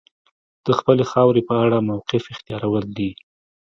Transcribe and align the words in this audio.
د 0.65 0.67
خپلې 0.79 1.03
خاورې 1.11 1.41
په 1.49 1.53
اړه 1.63 1.77
موقف 1.89 2.23
اختیارول 2.33 2.85
دي. 2.97 3.09